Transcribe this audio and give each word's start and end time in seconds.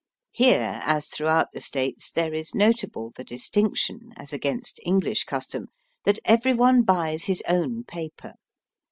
Here, 0.31 0.79
as 0.81 1.09
throughout 1.09 1.51
the 1.53 1.61
States, 1.61 2.09
there 2.09 2.33
is 2.33 2.55
notable 2.55 3.11
the 3.15 3.23
distinction, 3.23 4.13
as 4.17 4.33
against 4.33 4.79
EngUsh 4.83 5.27
custom, 5.27 5.67
that 6.05 6.17
every 6.25 6.55
one 6.55 6.81
buys 6.81 7.25
his 7.25 7.43
own 7.47 7.83
paper. 7.83 8.33